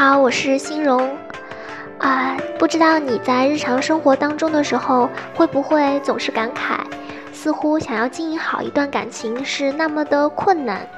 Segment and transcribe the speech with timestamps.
[0.00, 1.14] 好，我是欣荣。
[1.98, 6.78] 啊，不知道你在日常生活当中的时候，会不会总是感慨，
[7.34, 10.88] 似乎想要经营好一段感情是那么的困难，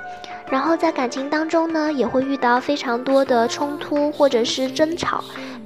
[0.49, 5.25] 然后在感情当中呢，也会遇到非常多的冲突或者是争吵。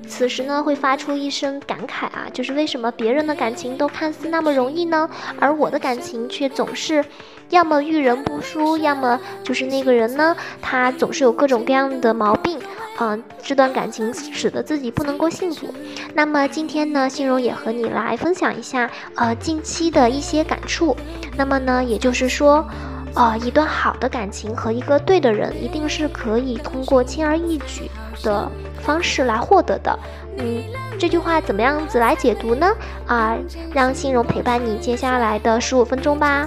[0.08, 7.04] 此时呢，会发出一声感慨啊，就是为什么别人的感情都看似那么容易呢，而我的感情却总是，
[7.50, 12.55] 要么遇人不淑，要么就是那个人呢，他总是有各种各样的毛病，
[12.98, 15.72] 嗯，这段感情使得自己不能够幸福。
[16.14, 20.96] 那么今天呢，心荣也和你来分享一下，呃，近期的一些感触。
[21.36, 22.66] 那么呢，也就是说，
[23.14, 27.90] 呃，一段好的感情和一个对的人，一定是可以通过轻而易举
[28.22, 28.50] 的。
[28.80, 29.98] 方式来获得的，
[30.38, 30.62] 嗯，
[30.96, 32.72] 这句话怎么样子来解读呢？
[33.06, 33.36] 啊，
[33.72, 36.46] 让心荣陪伴你接下来的十五分钟吧。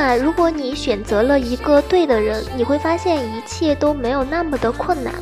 [0.00, 5.12] 首先啊，如果你选择了一个对的人，你会发现一切都没有那么的困难。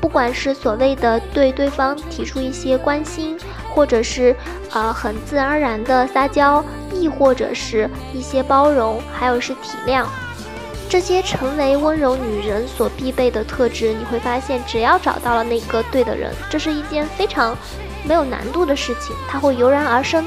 [0.00, 3.36] 不管是所谓的对对方提出一些关心，
[3.74, 4.34] 或者是
[4.70, 10.06] 呃很自然而然的撒娇，亦或者是一些包容，还有是体谅，
[10.88, 17.54] 这些成为温柔女人所必备的特质，你会发现，只要找到了那个对的人，这是一件非常
[18.02, 20.24] 没有难度的事情，它会油然而生。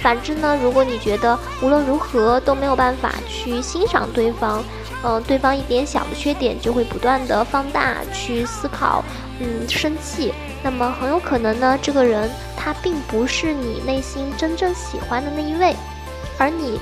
[0.00, 4.62] 反之呢，如果你觉得无论如何都没有办法去欣赏对方，
[5.02, 9.04] 嗯，对方一点小的缺点就会不断的放大去思考，
[9.40, 10.32] 嗯，生气，
[10.62, 15.74] 那么很有可能呢，这个人他并不是你内心真正喜欢的那一位，
[16.38, 16.80] 而你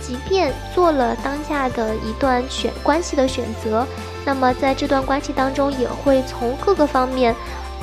[0.00, 3.86] 即便做了当下的一段选关系的选择，
[4.24, 7.34] 那么在这段关系当中也会从各个方面。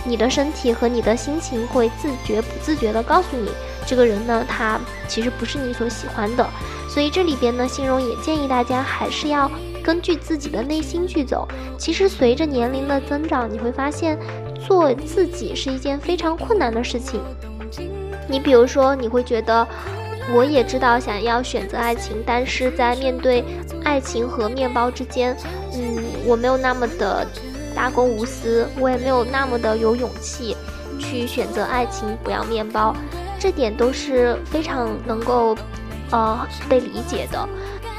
[0.06, 3.50] 你的身体和你的心情会自觉不自觉地告诉你，
[3.86, 6.48] 这个人呢，他其实不是你所喜欢的。
[6.89, 9.49] 所以这里边呢，心荣也建议大家还是要
[9.83, 11.48] 根据自己的内心去走。
[11.77, 14.17] 其实随着年龄的增长，你会发现
[14.66, 17.20] 做自己是一件非常困难的事情。
[18.27, 19.67] 你比如说，你会觉得，
[20.33, 23.44] 我也知道想要选择爱情，但是在面对
[23.83, 25.36] 爱情和面包之间，
[25.73, 27.27] 嗯，我没有那么的。
[27.76, 30.55] 大公无私，我也没有那么的有勇气
[31.00, 32.95] 去选择爱情，不要面包，
[33.43, 35.54] 这点都是非常能够，
[36.11, 37.49] 呃，被理解的，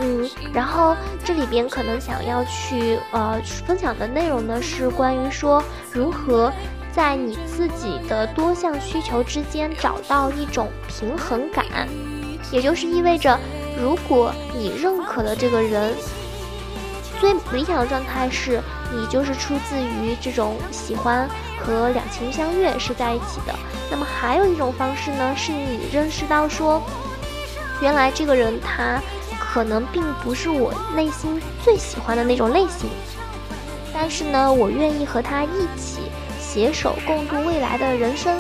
[0.01, 5.63] 嗯，然后这里边可能想要去呃分享的内容呢，是关于说
[5.93, 6.51] 如何
[6.93, 11.67] 在你自己的多项需求之间找到一种平衡感，
[12.51, 13.39] 也就是意味着，
[13.79, 15.93] 如果你认可的这个人。
[17.21, 18.61] 最理想的状态是
[18.93, 23.55] 你就是出自于这种喜欢和两情相悦是在一起的。
[23.91, 26.83] 那么还有一种方式呢，是你认识到说，
[27.81, 29.01] 原来这个人他
[29.39, 32.89] 可能并不是我内心最喜欢的那种类型，
[33.93, 36.11] 但是呢，我愿意和他一起
[36.41, 38.37] 携手共度未来的人生，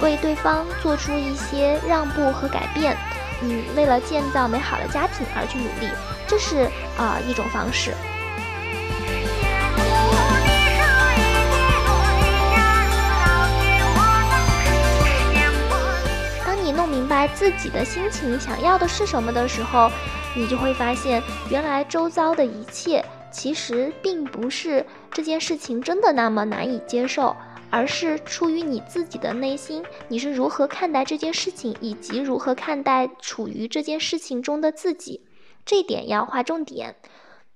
[0.00, 2.96] 为对方做出一些让步和改变。
[3.42, 5.88] 嗯，为了建造美好的家庭而去努力。
[6.28, 7.92] 这是啊一种方式。
[16.44, 19.90] 当你弄明白自己的心情想要的是什么的时候，
[20.34, 27.34] 你就会发现，原来周遭的一切其实并不是这件事情真的那么难以接受，
[27.70, 35.20] 而是出于你自己的内心，你是如何看待这件事情，以及如何看待处于这件事情中的自己。
[35.66, 36.94] 这点要划重点，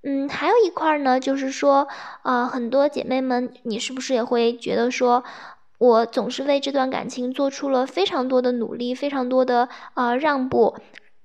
[0.03, 1.87] 嗯，还有一块呢，就是说，
[2.23, 5.23] 呃，很多姐妹们，你是不是也会觉得说，
[5.77, 10.75] 我总是为这段感情做出了非常多的努力，非常多的呃让步，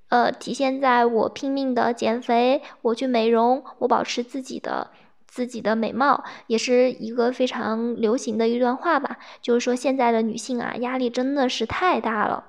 [0.09, 4.91] 呃，体现在我拼命的减肥，我去美容，我保持自己的
[5.27, 12.45] 自己的美貌，也是一个非常流行的一段话吧，就是说现在的女性啊，压力真的是太大了。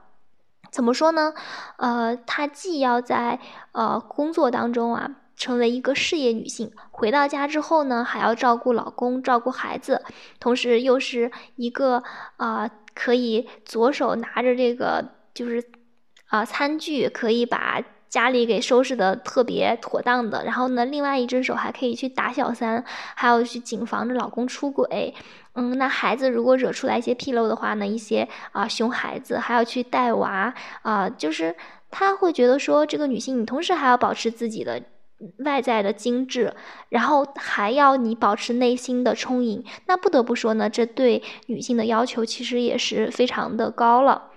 [0.72, 1.34] 怎么说呢？
[1.78, 3.40] 呃，她既要在
[3.72, 10.04] 呃工作当中啊成为一个事业女性，回到家之后呢还要照顾老公、照顾孩子，
[10.40, 12.04] 同时又是一个
[12.38, 15.64] 啊可以左手拿着这个就是
[16.28, 22.84] 啊餐具，可以把家里给收拾的特别妥当的，然后呢另外一只手还可以去打小三，
[23.16, 25.14] 还要去谨防着老公出轨。
[25.58, 31.56] 嗯，那孩子如果惹出来一些纰漏的话呢，一些啊熊孩子还要去带娃啊，就是
[31.90, 34.84] 他会觉得说，这个女性你同时还要保持自己的
[35.40, 36.54] 外在的精致，
[36.90, 44.30] 然后还要你保持内心的充盈，那不得不说呢，这对女性的要求其实也是非常的高了。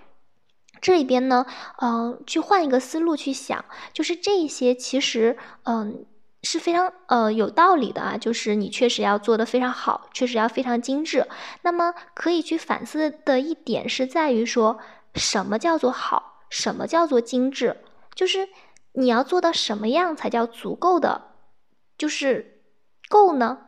[0.81, 1.45] 这里边呢，
[1.83, 3.63] 嗯，去换一个思路去想，
[3.93, 6.03] 就是这些其实，嗯，
[6.43, 8.17] 是非常呃有道理的啊。
[8.17, 11.27] 就是你确实要做的非常好，确实要非常精致。
[11.61, 14.79] 那么可以去反思的一点是在于说，
[15.15, 17.77] 什么叫做好，什么叫做精致？
[18.15, 18.49] 就是
[18.93, 21.21] 你要做到什么样才叫足够的，
[21.97, 22.61] 就是
[23.09, 23.59] 够呢？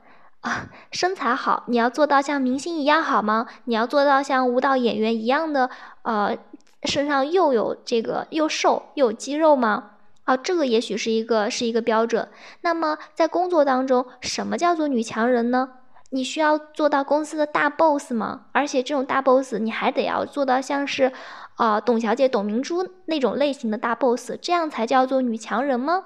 [0.41, 3.47] 啊，身材好，你要做到像明星一样好吗？
[3.65, 5.69] 你要做到像舞蹈演员一样的，
[6.01, 6.37] 呃。
[6.85, 9.91] 身上又有这个又瘦又有肌肉吗？
[10.23, 12.27] 啊，这个也许是一个是一个标准。
[12.61, 15.69] 那么在工作当中，什么叫做女强人呢？
[16.11, 18.45] 你需要做到公司的大 boss 吗？
[18.51, 21.11] 而且这种大 boss 你还得要做到像是，
[21.57, 26.03] 呃，董小姐、董明珠那种类型的大 boss，这样才叫做女强人吗？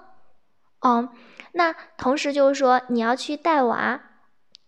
[0.79, 1.09] 嗯，
[1.51, 4.01] 那同时就是说你要去带娃。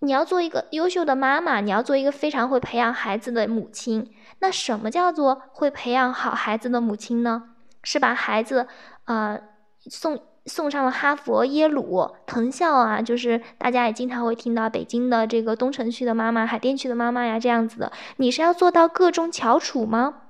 [0.01, 4.09] 你要做一个优秀的妈妈，你要做一个非常会培养孩子的母亲。
[4.39, 7.49] 那什么叫做会培养好孩子的母亲呢？
[7.83, 8.67] 是把孩子，
[9.09, 9.41] 呃，
[9.89, 17.91] 送送上了哈佛、耶鲁、藤校啊，就是大家也经常会听到北京的这个东城区的妈妈、海淀区的妈妈呀这样子的。
[18.17, 20.21] 你是要做到各中翘楚吗？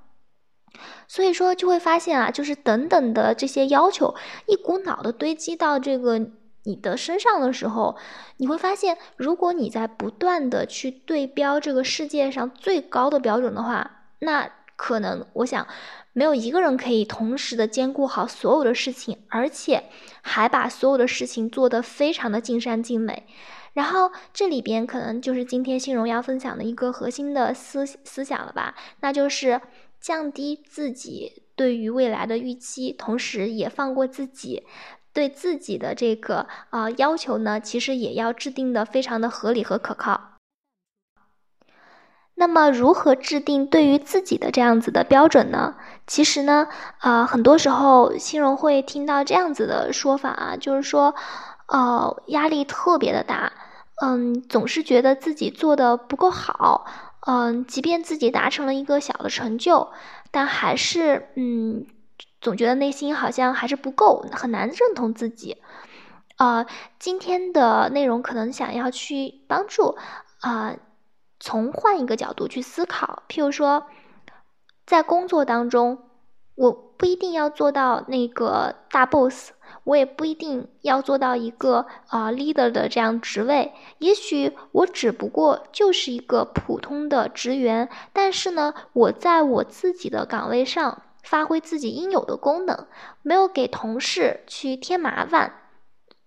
[1.09, 4.15] 所以说就会发现啊，就是等等的这些要求，
[4.45, 6.31] 一股脑的堆积到这个。
[6.65, 7.95] 你的身上的时候，
[8.37, 14.47] 你会发现，如果你在不断的去对标这个世界上最高的标准的话，那
[14.81, 15.67] 可能我想，
[16.13, 19.83] 没有一个人可以同时的兼顾好所有的事情，而且
[20.21, 23.27] 还把所有的事情做得非常的尽善尽美。
[23.73, 29.59] 然后这里边可能就是今天新荣要分享的一个核心的思思想了吧，那就是
[29.99, 34.63] 降低自己对于未来的预期，同时也放过自己。
[35.11, 40.38] 对自己的这个啊要求呢，其实也要制定的非常的合理和可靠。
[42.39, 45.75] 那么，如何制定对于自己的这样子的标准呢？
[46.07, 46.67] 其实呢，
[46.99, 51.13] 啊，很多时候新荣会听到这样子的说法啊，就是说，
[51.67, 53.51] 呃，压力特别的大，
[54.01, 56.85] 嗯，总是觉得自己做的不够好，
[57.27, 59.89] 嗯，即便自己达成了一个小的成就，
[60.31, 61.85] 但还是嗯。
[62.41, 65.57] 总觉得内心好像还是不够，很难认同自己。
[66.37, 66.65] 呃，
[66.97, 69.97] 今天的内容可能想要去帮助
[70.39, 70.73] 啊，
[71.39, 73.23] 从换一个角度去思考。
[73.29, 73.85] 譬如说，
[74.85, 75.99] 在工作当中，
[76.55, 79.51] 我不一定要做到那个大 boss，
[79.83, 83.73] 我也不一定要做到一个啊 leader 的这样职位。
[83.99, 91.03] 也许我只不过就是一个普通的职员，但是呢，我在我自己的岗位上。
[91.21, 92.87] 发挥自己应有的功能，
[93.21, 95.53] 没有给同事去添麻烦。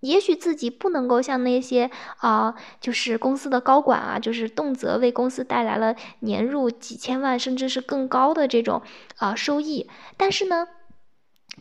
[0.03, 8.83] 也许自己不能够像那些啊，就是公司的高管啊，就是动辄为公司带来了年入几千万，甚至是更高的这种
[9.19, 9.89] 啊收益。
[10.17, 10.67] 但是呢，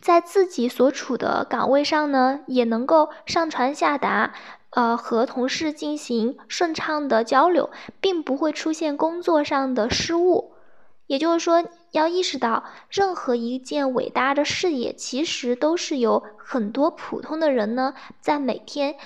[0.00, 4.34] 在自己所处的岗位上呢，也能够上传下达，
[4.70, 10.54] 呃，和同事进行顺畅的交流，并不会出现工作上的失误。
[11.06, 11.64] 也就是说。
[11.92, 18.96] 要意识到，任何一件伟大的事业，其实都是由很多普通的人呢，在每天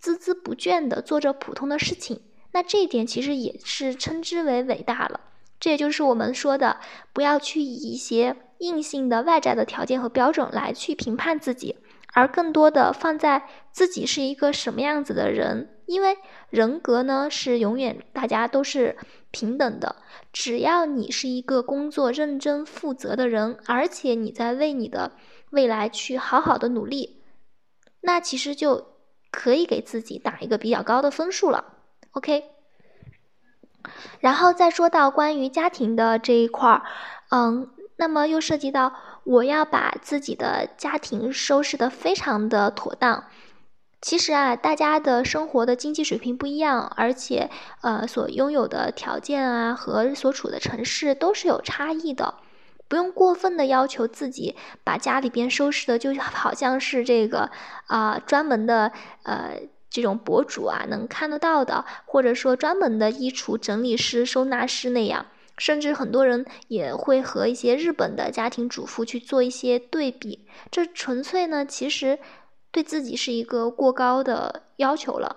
[0.00, 2.20] 孜孜不倦地做着普通的事情。
[2.52, 5.20] 那这一点其实也是称之为伟大了。
[5.58, 6.78] 这也就是我们说的，
[7.12, 11.76] 不要去以一些硬性的外在的条件和标准来去评判自己，
[12.12, 15.70] 而更多的放在自己是一个什么样子的人。
[15.86, 16.18] 因为
[16.50, 18.96] 人格呢，是永远大家都是
[19.30, 19.96] 平等的。
[20.32, 25.12] 只要你是一个工作认真负责的人，而且你在为你的
[25.50, 27.22] 未来去好好的努力，
[28.00, 28.88] 那其实就
[29.30, 31.74] 可以给自己打一个比较高的分数了。
[32.12, 32.44] OK，
[34.20, 36.82] 然后再说到关于家庭的这一块儿，
[37.30, 43.24] 嗯，那么又涉及到我要把自己的家庭收拾的非常的妥当。
[44.04, 47.48] 其实啊，大家的生活的经济水平不一样，而且
[47.80, 52.34] 呃，所拥有的条件啊和所处的城市都是有差异的，
[52.86, 57.50] 不用过分的要求自己把家里边收拾的就好像是这个
[57.86, 58.92] 啊专门的
[59.22, 59.58] 呃
[59.88, 65.24] 这种博主啊能看得到的，或者说专门的衣橱整理师、收纳师那样，
[65.56, 72.18] 甚至很多人也会和一些日本的家庭主妇去做一些对比，这纯粹呢其实。
[72.74, 75.36] 对自己是一个过高的要求了。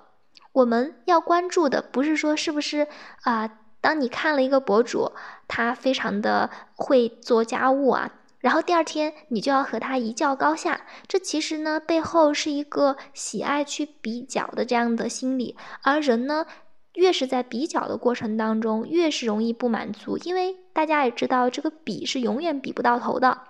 [0.54, 2.88] 我们要关注的不是说是不是
[3.22, 5.12] 啊，当你看了一个博主，
[5.48, 10.82] 他非常的会做家务啊，然后第二天你就要和他一较高下。
[11.08, 15.56] 这其实呢，背后是一个喜爱去比较的这样的心理。
[15.84, 16.48] 而人呢，
[16.96, 23.47] 越是在比较的过程当中，越是容易不满足，因为大家也知道，这个比是永远比不到头的。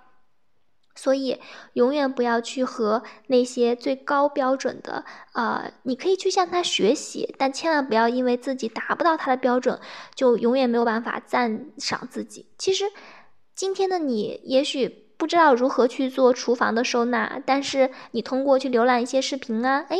[0.98, 1.40] 所以，
[1.74, 9.80] 永远不要去和那些最高标准的，呃，你可以去向他学习，但千万不要因为自己达不到他的标准，
[10.16, 12.48] 就永远没有办法赞赏自己。
[12.58, 12.86] 其实，
[13.56, 20.00] 今天的你也许不知道如何去做厨房的收纳，但是你通过去浏览一些视频啊，哎，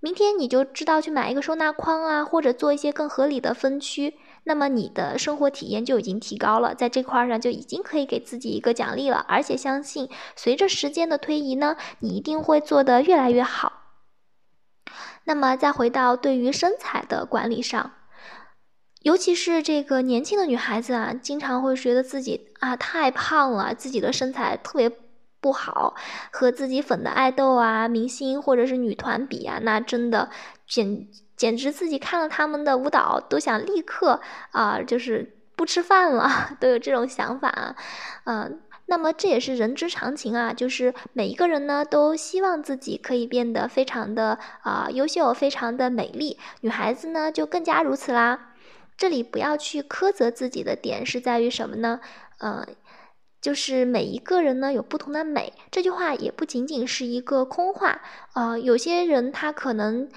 [0.00, 4.14] 明天你就知道去买一个收纳筐啊，或者做一些更合理的分区。
[4.48, 13.72] 那么你的生活体验就已经提高了，在这块上就已经可以给自己一个奖励了，而且相信随着时间的推移呢，你一定会做得越来越好。
[15.24, 17.92] 那么再回到对于身材的管理上，
[19.02, 24.90] 尤其是这个年轻的女孩子啊，经常会觉得自己啊太胖了，自己的身材特别
[25.40, 25.94] 不好，
[26.32, 30.30] 和自己粉的爱豆啊、明星或者是女团比啊，那真的
[30.66, 31.06] 简。
[31.38, 36.28] 简直自己看了他们的舞蹈都想立刻啊，就是不吃饭了，
[36.58, 37.76] 都有这种想法，
[38.24, 48.54] 嗯，那么这也是人之常情啊，就是每一个人呢都希望自己可以变得非常的啊优秀，非常的美丽，女孩子呢就更加如此啦。
[48.96, 52.00] 这里不要去苛责自己的点是在于什么呢？
[52.40, 52.66] 嗯，
[53.40, 58.00] 就是每一个人呢有不同的美，这句话也不仅仅是一个空话，
[58.34, 60.08] 呃，有些人他可能。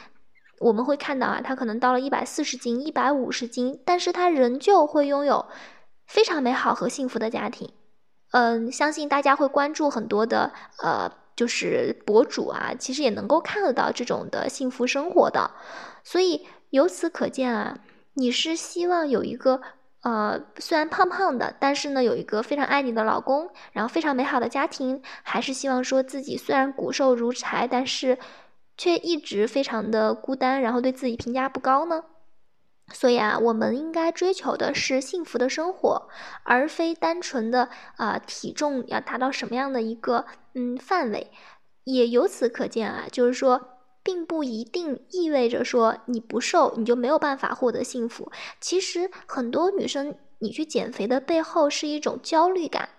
[0.59, 5.47] 我们会看到啊，他可能到了一百四十斤、一百五十斤，但是他仍旧会拥有
[6.05, 7.71] 非常美好和幸福的家庭。
[8.29, 10.51] 嗯，相信大家会关注很多的
[10.83, 15.49] 呃，就是博主啊，其实也能够看得到这种的幸福生活的。
[16.03, 17.79] 所以由此可见啊，
[18.13, 19.61] 你是希望有一个
[20.01, 28.17] 呃，虽然胖胖的，但是呢，有一个非常爱你的老公，然后非常美好的家庭，还是希望说自己虽然骨瘦如柴，但是。
[28.77, 32.05] 却一直非常的孤单，然后对自己评价不高呢？
[32.91, 36.09] 所以啊，我们应该追求的是幸福的生活，
[36.43, 41.29] 而非单纯的啊体重要达到什么样的一个嗯范围。
[41.83, 48.31] 也由此可见啊，就是说，并不一定意味着说你不瘦你就没有办法获得幸福。
[48.59, 52.89] 其实很多女生，你去减肥的背后是一种焦虑感。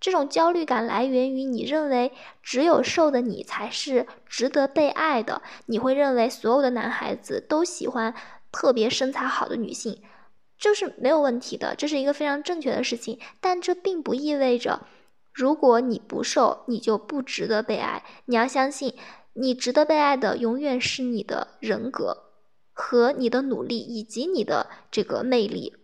[0.00, 2.10] 这种焦虑感来源于你认为
[2.42, 8.12] 只有瘦的你才是值得被爱的，你会认为所有的男孩子都喜欢
[8.50, 10.02] 特别身材好的女性，
[10.58, 13.20] 这是没有问题的，这是一个非常正确的事情。
[13.40, 14.80] 但这并不意味着，
[15.32, 18.02] 如果你不瘦，你就不值得被爱。
[18.24, 18.96] 你要相信，
[19.34, 22.24] 你值得被爱的永远是你的人格
[22.72, 25.74] 和你的努力以及你的这个魅力。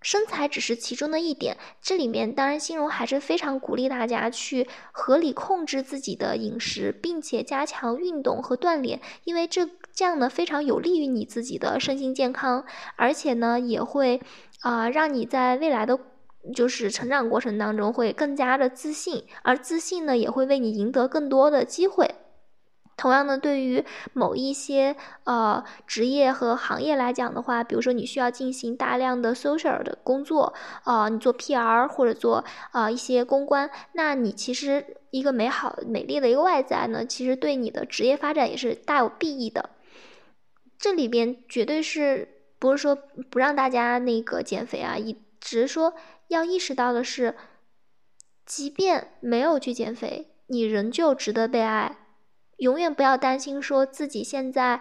[0.00, 14.20] 身材只是其中的一点，这里面当然心荣还是非常鼓励大家去合理控制自己的饮食，并且加强运动和锻炼，因为这这样呢非常有利于你自己的身心健康，而且呢也会
[14.60, 15.98] 啊让你在未来的
[16.54, 22.14] 就是成长过程当中会更加的自信，而自信呢也会为你赢得更多的机会。
[22.96, 39.70] 同样的，对于某一些呃职业和行业来讲的话，比如说你需要进行大量的 social 的工作，啊，你做 PR 或者做啊一些公关，那你其实一个美好美丽的一个外在呢，其实对你的职业发展也是大有裨益的。
[40.78, 42.94] 这里边绝对是不是说
[43.30, 44.96] 不让大家那个减肥啊？
[44.96, 45.94] 一只是说
[46.28, 47.34] 要意识到的是，
[48.46, 51.96] 即便没有去减肥，你仍旧值得被爱。
[52.58, 54.80] 永远不要担心，说自己现在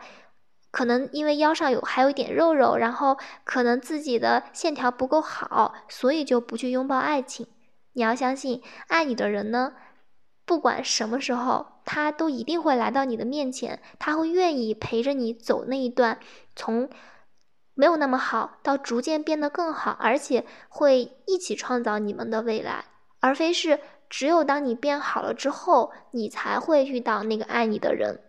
[0.72, 7.48] 可能因为腰上有还有一点肉肉，然后可能自己的线条不够好，所以就不去拥抱爱情。
[7.94, 9.74] 你要相信，爱你的人呢，
[10.46, 16.20] 不管什么时候，他都一定会来到你的面前，他会愿意陪着你走那一段
[16.56, 16.90] 从
[17.74, 22.86] 没有那么好到逐渐变得更好，而且会一起创造你们的未来，
[23.20, 23.80] 而非是。
[24.16, 28.20] 只有当你变好了之后，你才会遇到那个爱你的人。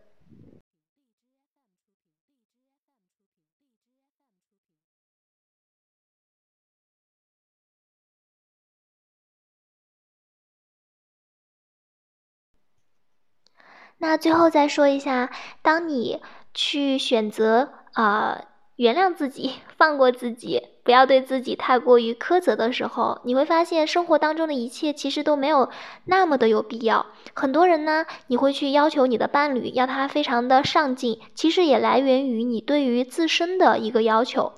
[13.98, 16.22] 那最后再说一下，当你
[16.54, 18.53] 去选择啊。
[18.76, 25.71] 原谅自己， 放过自己，不要对自己太过于苛责的时候，你会发现生活当中的一切其实都没有
[26.07, 27.07] 那么的有必要。
[27.35, 34.52] 很多人呢，你会去要求你的伴侣要他非常的上进，其实也来源于你对于自身的一个要求。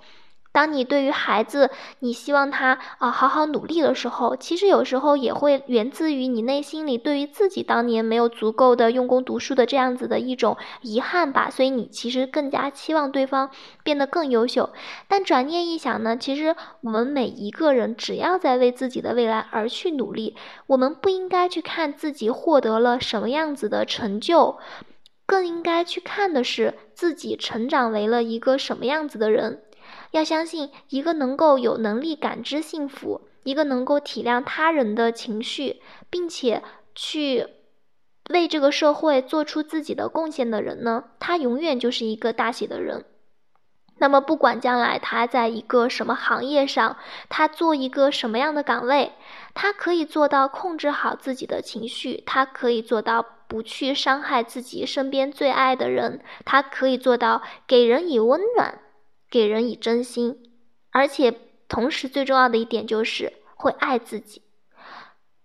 [0.57, 11.51] 当你对于孩子，你希望他啊好好努力的时候，其实有时候也会源自于你内心里对于自己当年没有足够的用功读书的这样子的一种遗憾吧。
[11.51, 13.51] 所以你其实更加期望对方
[13.85, 14.71] 变得更优秀。
[15.09, 20.35] 但转念一想呢，其实我们每一个人只要在为自己的未来而去努力，
[20.69, 24.57] 我们不应该去看自己获得了什么样子的成就，
[25.27, 29.61] 更应该去看的是自己成长为了一个什么样子的人。
[30.11, 36.63] 要相信一个能够有能力感知幸福，一个能够体谅他人的情绪，并且
[36.95, 37.47] 去
[38.31, 43.05] 为这个社会做出自己的贡献的人呢，他永远就是一个大写的人。
[43.99, 46.99] 那么，不管将来他在一个什么行业上，
[47.31, 49.13] 他做一个什么样的岗位，
[49.55, 58.81] 他可以做到控制好自己的情绪，他可以做到不去伤害自己身边最爱的人，他可以做到给人以温暖。
[59.37, 60.51] 给人以真心，
[60.91, 61.39] 而且
[61.69, 64.41] 同时最重要的一点就是会爱自己。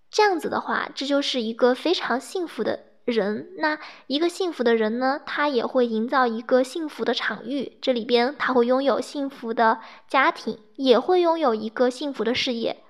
[0.09, 3.51] 这样子的话，这就是一个非常幸福的人。
[3.57, 12.83] 那一个幸福的人呢，他也会营造一个幸福的场域，这里边他会拥有幸福的家庭，也会拥有一个幸福的事业。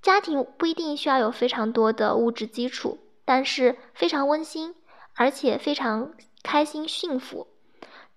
[0.00, 4.74] 家庭不一定需要有非常多的物质基础，但是非常温馨，
[5.14, 7.48] 而且非常开心幸福。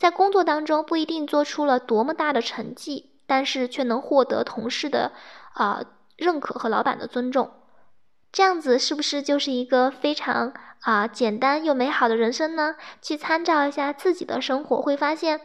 [0.02, 5.12] 在工作当中不一定做出了多么大的成绩，但是却能获得同事的
[5.54, 5.84] 啊
[6.18, 7.52] 认可和老板的尊重，
[8.32, 12.78] 这样子是不是就是一个非常啊简单又美好的人生呢？
[13.00, 15.42] 去参照一下自己的生活，会发现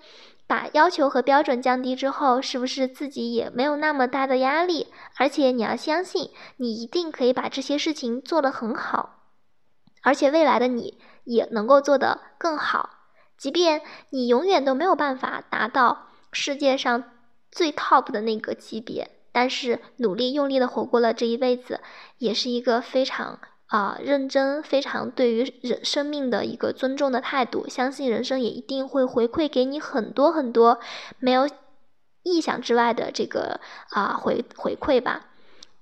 [0.47, 4.87] 把要求和标准降低之后，是不是自己也没有那么大的压力？
[5.19, 9.19] 而且你要相信，你一定可以把这些事情做得很好，
[10.01, 12.96] 而且未来的你也能够做得更好。
[13.37, 17.05] 即便你永远都没有办法达到世界上
[17.50, 21.81] 最 top 的那个级别，但是努力用力的活过了这一辈子，
[22.19, 27.69] 也是一个非常啊认真、非常对于人生命的一个尊重的态度。
[27.69, 30.81] 相信人生也一定会回馈给你很多很多
[31.19, 31.49] 没有
[32.23, 35.26] 意想之外的这个啊回回馈吧。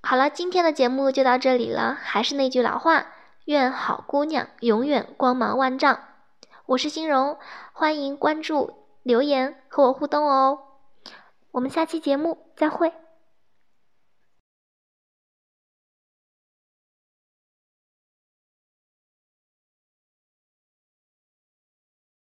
[0.03, 1.97] 好了，今天的节目就到这里了。
[1.99, 3.07] 还是那句老话，
[3.47, 5.99] 愿好姑娘永远光芒万丈。
[6.67, 7.37] 我是欣荣，
[7.75, 8.73] 欢迎关注、
[9.03, 10.59] 留言和我互动哦。
[11.51, 12.91] 我们下期节目再会。